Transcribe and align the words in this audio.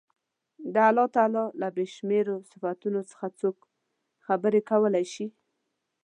د 0.73 0.75
الله 0.89 1.07
تعالی 1.15 1.45
له 1.61 1.67
بې 1.75 1.85
شمېرو 1.95 2.35
صفتونو 2.51 2.99
څخه 3.11 3.25
څوک 3.39 3.57
خبرې 4.25 4.61
کولای 4.69 5.05
شي. 5.13 5.27